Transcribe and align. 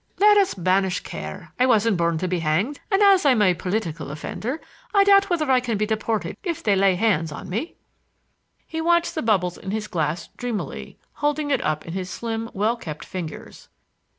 Let 0.17 0.35
us 0.37 0.55
banish 0.55 1.01
care. 1.01 1.53
I 1.59 1.67
wasn't 1.67 1.95
born 1.95 2.17
to 2.17 2.27
be 2.27 2.39
hanged; 2.39 2.79
and 2.89 3.03
as 3.03 3.23
I'm 3.23 3.39
a 3.43 3.53
political 3.53 4.09
offender, 4.09 4.59
I 4.95 5.03
doubt 5.03 5.29
whether 5.29 5.51
I 5.51 5.59
can 5.59 5.77
be 5.77 5.85
deported 5.85 6.37
if 6.43 6.63
they 6.63 6.75
lay 6.75 6.95
hands 6.95 7.31
on 7.31 7.47
me." 7.47 7.75
He 8.65 8.81
watched 8.81 9.13
the 9.13 9.21
bubbles 9.21 9.59
in 9.59 9.69
his 9.69 9.85
glass 9.87 10.29
dreamily, 10.37 10.97
holding 11.13 11.51
it 11.51 11.61
up 11.63 11.85
in 11.85 11.93
his 11.93 12.09
slim 12.09 12.49
well 12.55 12.77
kept 12.77 13.05
fingers. 13.05 13.69